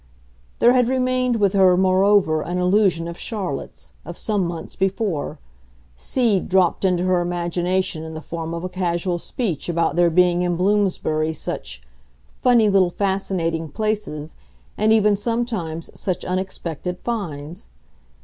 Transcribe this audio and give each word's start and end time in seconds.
There 0.57 0.73
had 0.73 0.87
remained 0.89 1.35
with 1.35 1.53
her 1.53 1.77
moreover 1.77 2.41
an 2.41 2.57
allusion 2.57 3.07
of 3.07 3.19
Charlotte's, 3.19 3.93
of 4.03 4.17
some 4.17 4.45
months 4.47 4.75
before 4.75 5.37
seed 5.95 6.49
dropped 6.49 6.83
into 6.83 7.03
her 7.03 7.21
imagination 7.21 8.03
in 8.03 8.15
the 8.15 8.19
form 8.19 8.55
of 8.55 8.63
a 8.63 8.67
casual 8.69 9.19
speech 9.19 9.69
about 9.69 9.95
there 9.95 10.09
being 10.09 10.41
in 10.41 10.55
Bloomsbury 10.55 11.33
such 11.33 11.83
"funny 12.41 12.67
little 12.67 12.89
fascinating" 12.89 13.69
places 13.69 14.33
and 14.75 14.91
even 14.91 15.15
sometimes 15.15 15.91
such 15.93 16.25
unexpected 16.25 16.97
finds. 17.03 17.67